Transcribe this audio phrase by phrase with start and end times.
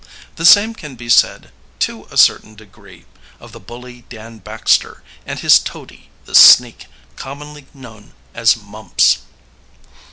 [0.35, 1.51] The same can be said,
[1.81, 3.05] to a certain degree,
[3.39, 9.19] of the bully Dan Baxter, and his toady, the sneak, commonly known as "Mumps."